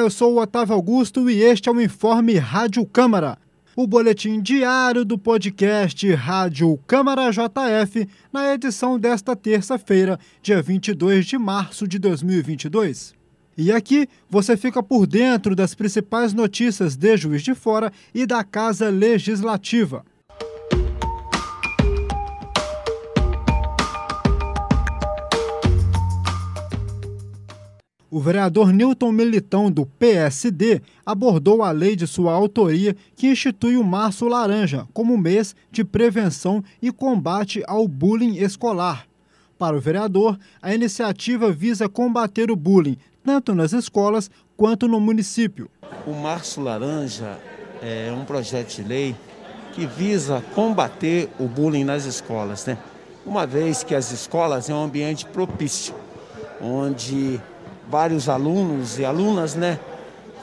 eu 0.00 0.08
sou 0.08 0.34
o 0.34 0.40
Otávio 0.40 0.74
Augusto 0.74 1.28
e 1.28 1.42
este 1.42 1.68
é 1.68 1.72
o 1.72 1.80
Informe 1.80 2.38
Rádio 2.38 2.86
Câmara, 2.86 3.36
o 3.76 3.86
boletim 3.86 4.40
diário 4.40 5.04
do 5.04 5.18
podcast 5.18 6.10
Rádio 6.14 6.78
Câmara 6.86 7.30
JF, 7.30 8.08
na 8.32 8.54
edição 8.54 8.98
desta 8.98 9.36
terça-feira, 9.36 10.18
dia 10.42 10.62
22 10.62 11.26
de 11.26 11.36
março 11.36 11.86
de 11.86 11.98
2022. 11.98 13.14
E 13.58 13.70
aqui 13.70 14.08
você 14.28 14.56
fica 14.56 14.82
por 14.82 15.06
dentro 15.06 15.54
das 15.54 15.74
principais 15.74 16.32
notícias 16.32 16.96
de 16.96 17.14
Juiz 17.18 17.42
de 17.42 17.54
Fora 17.54 17.92
e 18.14 18.24
da 18.24 18.42
Casa 18.42 18.88
Legislativa. 18.88 20.02
O 28.12 28.18
vereador 28.18 28.72
Newton 28.72 29.12
Militão, 29.12 29.70
do 29.70 29.86
PSD, 29.86 30.82
abordou 31.06 31.62
a 31.62 31.70
lei 31.70 31.94
de 31.94 32.08
sua 32.08 32.32
autoria 32.32 32.96
que 33.14 33.28
institui 33.28 33.76
o 33.76 33.84
Março 33.84 34.26
Laranja 34.26 34.84
como 34.92 35.16
mês 35.16 35.54
de 35.70 35.84
prevenção 35.84 36.60
e 36.82 36.90
combate 36.90 37.62
ao 37.68 37.86
bullying 37.86 38.36
escolar. 38.38 39.06
Para 39.56 39.76
o 39.76 39.80
vereador, 39.80 40.36
a 40.60 40.74
iniciativa 40.74 41.52
visa 41.52 41.88
combater 41.88 42.50
o 42.50 42.56
bullying 42.56 42.98
tanto 43.22 43.54
nas 43.54 43.72
escolas 43.72 44.28
quanto 44.56 44.88
no 44.88 44.98
município. 44.98 45.70
O 46.04 46.12
Março 46.12 46.60
Laranja 46.60 47.38
é 47.80 48.12
um 48.12 48.24
projeto 48.24 48.74
de 48.74 48.82
lei 48.82 49.14
que 49.72 49.86
visa 49.86 50.42
combater 50.52 51.28
o 51.38 51.46
bullying 51.46 51.84
nas 51.84 52.06
escolas, 52.06 52.66
né? 52.66 52.76
Uma 53.24 53.46
vez 53.46 53.84
que 53.84 53.94
as 53.94 54.10
escolas 54.10 54.68
é 54.68 54.74
um 54.74 54.82
ambiente 54.82 55.26
propício, 55.26 55.94
onde 56.60 57.40
vários 57.90 58.28
alunos 58.28 58.98
e 58.98 59.04
alunas, 59.04 59.54
né, 59.54 59.78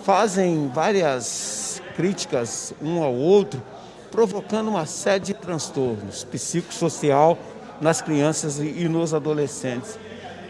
fazem 0.04 0.70
várias 0.74 1.82
críticas 1.96 2.74
um 2.82 3.02
ao 3.02 3.14
outro, 3.14 3.62
provocando 4.12 4.68
uma 4.68 4.86
série 4.86 5.24
de 5.24 5.34
transtornos 5.34 6.24
psicossocial 6.26 7.38
nas 7.80 8.02
crianças 8.02 8.60
e 8.60 8.88
nos 8.90 9.14
adolescentes. 9.14 9.98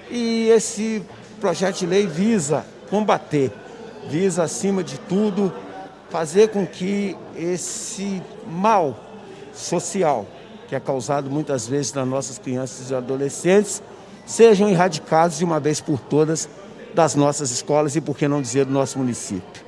E 0.09 0.49
esse 0.49 1.03
projeto 1.39 1.79
de 1.79 1.85
lei 1.85 2.07
visa 2.07 2.65
combater, 2.89 3.51
visa 4.09 4.43
acima 4.43 4.83
de 4.83 4.97
tudo 4.99 5.53
fazer 6.09 6.49
com 6.49 6.65
que 6.65 7.15
esse 7.35 8.21
mal 8.47 8.97
social 9.53 10.25
que 10.67 10.75
é 10.75 10.79
causado 10.79 11.29
muitas 11.29 11.67
vezes 11.67 11.93
nas 11.93 12.07
nossas 12.07 12.37
crianças 12.37 12.89
e 12.89 12.95
adolescentes 12.95 13.81
sejam 14.25 14.67
erradicados 14.69 15.37
de 15.37 15.45
uma 15.45 15.59
vez 15.59 15.79
por 15.79 15.99
todas 15.99 16.49
das 16.97 17.13
nossas 17.13 17.51
escolas 17.51 17.95
e, 17.95 18.01
por 18.01 18.17
que 18.17 18.27
não 18.27 18.41
dizer, 18.41 18.65
do 18.65 18.71
nosso 18.71 18.97
município. 18.97 19.63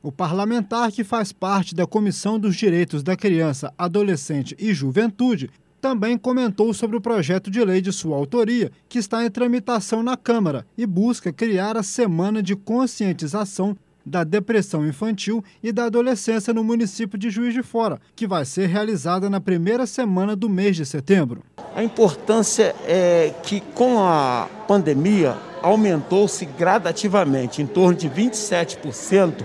O 0.00 0.12
parlamentar 0.12 0.92
que 0.92 1.02
faz 1.02 1.32
parte 1.32 1.74
da 1.74 1.88
Comissão 1.88 2.38
dos 2.38 2.54
Direitos 2.54 3.02
da 3.02 3.16
Criança, 3.16 3.74
Adolescente 3.76 4.54
e 4.60 4.72
Juventude 4.72 5.50
também 5.80 6.16
comentou 6.16 6.72
sobre 6.72 6.96
o 6.96 7.00
projeto 7.00 7.50
de 7.50 7.64
lei 7.64 7.80
de 7.80 7.92
sua 7.92 8.16
autoria, 8.16 8.70
que 8.88 9.00
está 9.00 9.24
em 9.24 9.30
tramitação 9.30 10.04
na 10.04 10.16
Câmara 10.16 10.64
e 10.76 10.86
busca 10.86 11.32
criar 11.32 11.76
a 11.76 11.82
Semana 11.82 12.40
de 12.40 12.54
Conscientização 12.54 13.76
da 14.06 14.22
Depressão 14.22 14.86
Infantil 14.86 15.44
e 15.60 15.72
da 15.72 15.86
Adolescência 15.86 16.54
no 16.54 16.62
município 16.62 17.18
de 17.18 17.28
Juiz 17.28 17.52
de 17.52 17.62
Fora, 17.64 18.00
que 18.14 18.26
vai 18.26 18.44
ser 18.44 18.68
realizada 18.68 19.28
na 19.28 19.40
primeira 19.40 19.84
semana 19.84 20.36
do 20.36 20.48
mês 20.48 20.76
de 20.76 20.86
setembro. 20.86 21.42
A 21.74 21.82
importância 21.82 22.72
é 22.86 23.34
que, 23.42 23.60
com 23.74 23.98
a 23.98 24.48
pandemia, 24.68 25.36
aumentou-se 25.62 26.44
gradativamente, 26.44 27.62
em 27.62 27.66
torno 27.66 27.94
de 27.94 28.08
27%, 28.08 29.44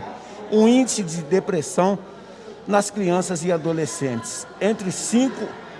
o 0.51 0.67
índice 0.67 1.03
de 1.03 1.21
depressão 1.23 1.97
nas 2.67 2.89
crianças 2.89 3.43
e 3.43 3.51
adolescentes, 3.51 4.47
entre 4.61 4.91
5 4.91 5.35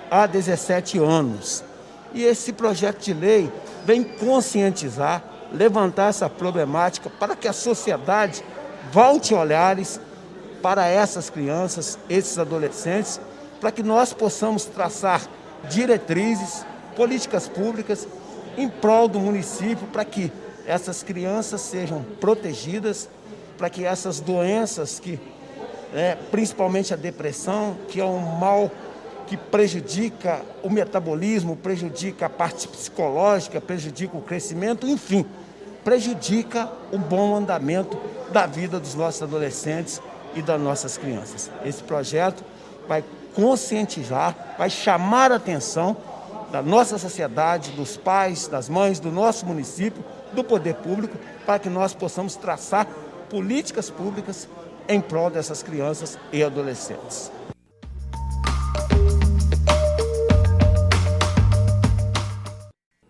a 0.10 0.26
17 0.26 1.00
anos. 1.00 1.64
E 2.14 2.24
esse 2.24 2.54
projeto 2.54 3.00
de 3.00 3.14
lei 3.14 3.52
vem 3.86 4.04
conscientizar, 4.04 5.24
levantar 5.52 6.10
essa 6.10 6.30
problemática 6.30 7.10
para 7.10 7.36
que 7.36 7.48
a 7.48 7.54
sociedade 7.54 8.44
volte 8.92 9.34
olhares 9.34 10.00
para 10.62 10.88
essas 10.88 11.30
crianças, 11.30 11.98
esses 12.10 12.38
adolescentes, 12.38 13.20
para 13.60 13.72
que 13.72 13.84
nós 13.84 14.14
possamos 14.14 14.66
traçar 14.66 15.22
diretrizes, 15.70 16.66
políticas 16.96 17.48
públicas 17.48 18.08
em 18.58 18.68
prol 18.68 19.08
do 19.08 19.20
município 19.20 19.88
para 19.88 20.06
que 20.06 20.32
essas 20.66 21.04
crianças 21.04 21.62
sejam 21.62 22.04
protegidas, 22.20 23.10
para 23.58 23.70
que 23.70 23.86
essas 23.86 24.20
doenças 24.20 25.00
que, 25.00 25.20
é, 25.94 26.16
principalmente 26.32 26.94
a 26.94 26.98
depressão, 26.98 27.78
que 27.88 28.00
é 28.00 28.06
um 28.06 28.20
mal 28.20 28.72
que 29.28 29.38
prejudica 29.38 30.42
o 30.62 30.70
metabolismo, 30.70 31.56
prejudica 31.56 32.26
a 32.26 32.30
parte 32.30 32.68
psicológica, 32.68 33.60
prejudica 33.60 34.18
o 34.18 34.22
crescimento, 34.22 34.88
enfim, 34.88 35.26
prejudica 35.84 36.70
o 36.92 36.98
bom 36.98 37.36
andamento 37.36 37.98
da 38.32 38.46
vida 38.46 38.80
dos 38.80 38.96
nossos 38.96 39.22
adolescentes 39.22 40.02
e 40.36 40.42
das 40.42 40.60
nossas 40.60 40.98
crianças. 40.98 41.52
Esse 41.66 41.84
projeto 41.84 42.44
vai 42.88 43.04
conscientizar, 43.34 44.56
vai 44.58 44.70
chamar 44.70 45.32
a 45.32 45.36
atenção 45.36 45.96
da 46.54 46.62
nossa 46.62 47.00
sociedade, 47.00 47.72
dos 47.72 47.98
pais, 47.98 48.48
das 48.48 48.70
mães, 48.70 49.00
do 49.00 49.12
nosso 49.12 49.44
município, 49.44 50.06
do 50.34 50.44
poder 50.44 50.76
público, 50.76 51.18
para 51.48 51.58
que 51.58 51.68
nós 51.68 51.96
possamos 51.96 52.36
traçar 52.36 52.86
políticas 53.28 53.90
públicas 53.90 54.48
em 54.88 55.02
prol 55.02 55.32
dessas 55.32 55.64
crianças 55.64 56.16
e 56.32 56.44
adolescentes. 56.44 57.32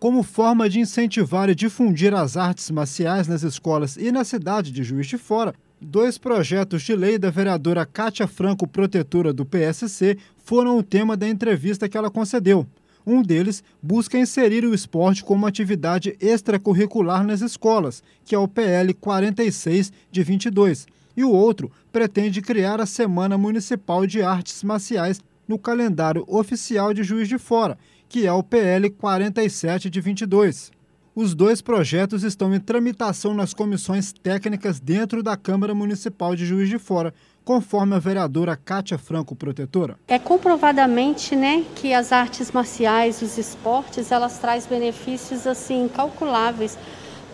Como 0.00 0.22
forma 0.22 0.66
de 0.66 0.80
incentivar 0.80 1.50
e 1.50 1.54
difundir 1.54 2.14
as 2.14 2.38
artes 2.38 2.70
marciais 2.70 3.28
nas 3.28 3.42
escolas 3.42 3.98
e 3.98 4.10
na 4.10 4.24
cidade 4.24 4.72
de 4.72 4.82
Juiz 4.82 5.06
de 5.06 5.18
Fora, 5.18 5.54
dois 5.78 6.16
projetos 6.16 6.80
de 6.80 6.96
lei 6.96 7.18
da 7.18 7.28
vereadora 7.28 7.84
Cátia 7.84 8.26
Franco, 8.26 8.66
protetora 8.66 9.34
do 9.34 9.44
PSC, 9.44 10.16
foram 10.42 10.78
o 10.78 10.82
tema 10.82 11.14
da 11.14 11.28
entrevista 11.28 11.90
que 11.90 11.98
ela 11.98 12.10
concedeu. 12.10 12.66
Um 13.06 13.22
deles 13.22 13.62
busca 13.82 14.18
inserir 14.18 14.64
o 14.64 14.74
esporte 14.74 15.22
como 15.22 15.46
atividade 15.46 16.16
extracurricular 16.20 17.24
nas 17.26 17.42
escolas, 17.42 18.02
que 18.24 18.34
é 18.34 18.38
o 18.38 18.48
PL 18.48 18.94
46 18.94 19.92
de 20.10 20.22
22, 20.22 20.86
e 21.16 21.22
o 21.22 21.30
outro 21.30 21.70
pretende 21.92 22.40
criar 22.40 22.80
a 22.80 22.86
Semana 22.86 23.36
Municipal 23.36 24.06
de 24.06 24.22
Artes 24.22 24.62
Marciais 24.62 25.20
no 25.46 25.58
calendário 25.58 26.24
oficial 26.26 26.94
de 26.94 27.02
Juiz 27.02 27.28
de 27.28 27.38
Fora, 27.38 27.78
que 28.08 28.26
é 28.26 28.32
o 28.32 28.42
PL 28.42 28.88
47 28.90 29.90
de 29.90 30.00
22. 30.00 30.72
Os 31.16 31.32
dois 31.32 31.62
projetos 31.62 32.24
estão 32.24 32.52
em 32.52 32.58
tramitação 32.58 33.34
nas 33.34 33.54
comissões 33.54 34.12
técnicas 34.12 34.80
dentro 34.80 35.22
da 35.22 35.36
Câmara 35.36 35.72
Municipal 35.72 36.34
de 36.34 36.44
Juiz 36.44 36.68
de 36.68 36.76
Fora, 36.76 37.14
conforme 37.44 37.94
a 37.94 38.00
vereadora 38.00 38.56
Cátia 38.56 38.98
Franco 38.98 39.36
Protetora. 39.36 39.96
É 40.08 40.18
comprovadamente, 40.18 41.36
né, 41.36 41.64
que 41.76 41.94
as 41.94 42.10
artes 42.10 42.50
marciais, 42.50 43.22
os 43.22 43.38
esportes, 43.38 44.10
elas 44.10 44.40
trazem 44.40 44.68
benefícios 44.68 45.46
assim 45.46 45.84
incalculáveis 45.84 46.76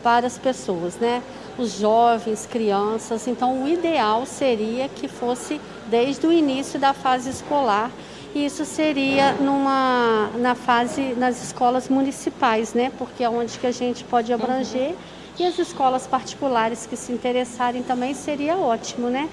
para 0.03 0.27
as 0.27 0.37
pessoas, 0.37 0.97
né? 0.97 1.23
Os 1.57 1.79
jovens, 1.79 2.45
crianças. 2.45 3.27
Então, 3.27 3.65
o 3.65 3.69
ideal 3.69 4.27
seria 4.27 4.91
que 4.91 5.09
fosse 5.09 5.59
desde 5.89 6.27
o 6.27 6.33
início 6.33 6.79
da 6.79 6.93
fase 6.93 7.31
escolar. 7.31 7.91
Isso 8.35 8.65
seria 8.65 9.33
numa 9.33 10.31
na 10.39 10.55
fase 10.55 11.15
nas 11.17 11.43
escolas 11.43 11.89
municipais, 11.89 12.75
né? 12.75 12.93
Porque 12.97 13.25
é 13.25 13.29
onde 13.29 13.59
que 13.59 13.67
a 13.67 13.73
gente 13.73 14.05
pode 14.05 14.33
abranger. 14.33 14.95
E 15.39 15.45
as 15.45 15.59
escolas 15.59 16.07
particulares 16.07 16.87
que 16.87 16.97
se 16.97 17.13
interessarem 17.13 17.83
também 17.83 18.15
seria 18.15 18.57
ótimo, 18.57 19.09
né? 19.09 19.29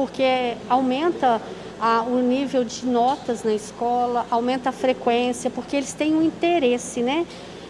porque 0.00 0.56
aumenta 0.66 1.42
a, 1.78 2.00
o 2.02 2.20
nível 2.20 2.64
de 2.64 2.86
notas 2.86 3.42
na 3.42 3.52
escola, 3.52 4.26
aumenta 4.30 4.70
a 4.70 4.72
frequência, 4.72 5.50
porque 5.50 5.76
eles 5.76 5.92
têm 5.92 6.14
um 6.14 6.22
interesse, 6.22 7.02
né? 7.02 7.26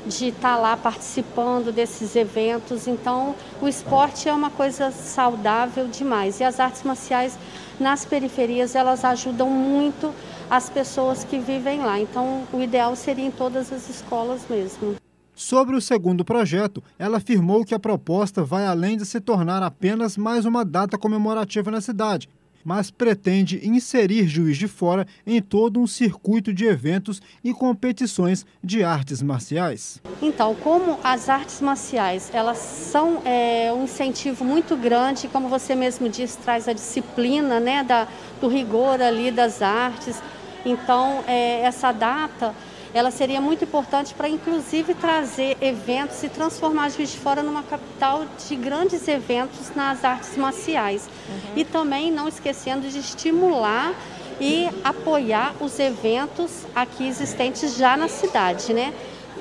De 0.07 0.29
estar 0.29 0.55
tá 0.55 0.57
lá 0.57 0.77
participando 0.77 1.73
desses 1.73 2.15
eventos. 2.15 2.87
Então, 2.87 3.35
o 3.61 3.67
esporte 3.67 4.29
é 4.29 4.33
uma 4.33 4.49
coisa 4.49 4.93
saudável 4.93 5.89
demais. 5.89 6.39
E 6.39 6.45
as 6.45 6.61
artes 6.61 6.85
marciais 6.85 7.37
nas 7.81 8.05
periferias, 8.05 8.77
elas 8.77 9.05
ajudam 9.05 9.51
muito 9.51 10.15
as 10.51 10.69
pessoas 10.69 11.23
que 11.23 11.39
vivem 11.39 11.81
lá. 11.81 12.01
Então, 12.01 12.43
o 12.53 12.61
ideal 12.61 12.97
seria 12.97 13.25
em 13.25 13.31
todas 13.31 13.73
as 13.73 13.89
escolas 13.89 14.43
mesmo. 14.51 14.97
Sobre 15.35 15.77
o 15.77 15.81
segundo 15.81 16.25
projeto, 16.25 16.83
ela 16.99 17.19
afirmou 17.19 17.65
que 17.65 17.75
a 17.75 17.79
proposta 17.79 18.43
vai 18.43 18.67
além 18.67 18.97
de 18.97 19.07
se 19.07 19.21
tornar 19.21 19.63
apenas 19.63 20.17
mais 20.17 20.45
uma 20.45 20.65
data 20.65 20.99
comemorativa 20.99 21.71
na 21.71 21.81
cidade 21.81 22.29
mas 22.65 22.91
pretende 22.91 23.67
inserir 23.67 24.27
Juiz 24.27 24.57
de 24.57 24.69
Fora 24.69 25.07
em 25.27 25.41
todo 25.41 25.81
um 25.81 25.87
circuito 25.87 26.53
de 26.53 26.65
eventos 26.67 27.21
e 27.43 27.53
competições 27.53 28.45
de 28.63 28.85
artes 28.85 29.23
marciais. 29.23 30.01
Então, 30.21 30.55
como 30.55 30.99
as 31.03 31.29
artes 31.29 31.61
marciais 31.61 32.31
elas 32.33 32.59
são 32.59 33.23
é, 33.25 33.73
um 33.73 33.85
incentivo 33.85 34.45
muito 34.45 34.77
grande, 34.77 35.29
como 35.29 35.49
você 35.49 35.75
mesmo 35.75 36.09
disse, 36.09 36.39
traz 36.39 36.69
a 36.69 36.73
disciplina 36.73 37.59
né, 37.59 37.83
da, 37.83 38.07
do 38.41 38.49
rigor 38.49 39.01
ali 39.01 39.31
das 39.31 39.63
artes. 39.63 40.21
Então, 40.65 41.25
é, 41.27 41.61
essa 41.63 41.93
data 41.93 42.55
ela 42.93 43.11
seria 43.11 43.41
muito 43.41 43.65
importante 43.65 44.15
para, 44.15 44.29
inclusive, 44.29 44.95
trazer 44.95 45.57
eventos 45.61 46.23
e 46.25 46.29
transformar 46.29 46.89
Juiz 46.91 47.13
de 47.13 47.19
Fora 47.19 47.43
numa 47.43 47.63
capital 47.63 48.25
de 48.49 48.57
grandes 48.57 49.07
eventos 49.07 49.73
nas 49.75 50.05
artes 50.05 50.37
marciais. 50.37 51.09
Uhum. 51.29 51.53
E 51.59 51.65
também 51.65 52.11
não 52.11 52.27
esquecendo 52.27 52.89
de 52.89 52.99
estimular 52.99 53.95
e 54.41 54.69
apoiar 54.83 55.55
os 55.61 55.79
eventos 55.79 56.67
aqui 56.75 57.07
existentes 57.07 57.77
já 57.77 57.97
na 57.97 58.09
cidade, 58.09 58.73
né? 58.73 58.93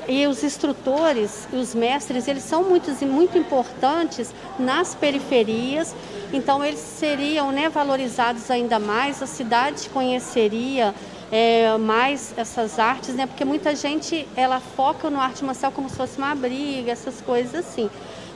E 0.09 0.25
os 0.25 0.44
instrutores 0.44 1.47
os 1.53 1.75
mestres, 1.75 2.27
eles 2.27 2.41
são 2.41 2.63
muito, 2.63 2.89
muito 3.06 3.38
importantes 3.38 4.33
nas 4.57 4.95
periferias, 4.95 5.95
então 6.33 6.65
eles 6.65 6.79
seriam 6.79 7.51
né, 7.51 7.69
valorizados 7.69 8.50
ainda 8.50 8.79
mais, 8.79 9.21
a 9.21 9.27
cidade 9.27 9.88
conheceria 9.89 10.95
é, 11.31 11.77
mais 11.77 12.33
essas 12.35 12.79
artes, 12.79 13.13
né? 13.13 13.27
Porque 13.27 13.45
muita 13.45 13.75
gente 13.75 14.27
ela 14.35 14.59
foca 14.59 15.11
no 15.11 15.19
arte 15.19 15.45
marcial 15.45 15.71
como 15.71 15.88
se 15.88 15.95
fosse 15.95 16.17
uma 16.17 16.33
briga, 16.33 16.91
essas 16.91 17.21
coisas 17.21 17.53
assim. 17.53 17.88